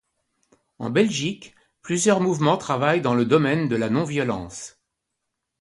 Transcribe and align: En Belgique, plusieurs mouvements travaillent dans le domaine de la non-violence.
En 0.79 0.89
Belgique, 0.89 1.53
plusieurs 1.83 2.21
mouvements 2.21 2.57
travaillent 2.57 3.03
dans 3.03 3.13
le 3.13 3.23
domaine 3.23 3.67
de 3.69 3.75
la 3.75 3.91
non-violence. 3.91 4.79